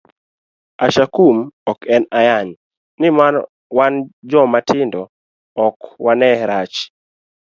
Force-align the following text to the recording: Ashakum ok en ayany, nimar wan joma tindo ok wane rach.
Ashakum 0.85 1.35
ok 1.71 1.79
en 1.95 2.03
ayany, 2.19 2.49
nimar 2.99 3.35
wan 3.77 3.95
joma 4.31 4.59
tindo 4.67 5.01
ok 5.65 5.77
wane 6.05 6.29
rach. 6.49 6.75